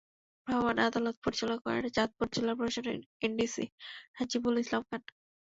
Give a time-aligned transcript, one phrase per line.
[0.47, 3.65] ভ্রাম্যমাণ আদালত পরিচালনা করেন চাঁদপুর জেলা প্রশাসনের এনডিসি
[4.17, 5.01] রাজিবুল ইসলাম খান।